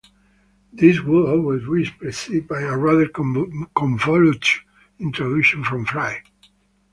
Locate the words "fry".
5.85-6.23